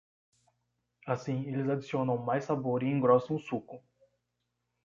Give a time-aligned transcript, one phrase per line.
[1.05, 3.83] Assim, eles adicionam mais sabor e engrossam o suco.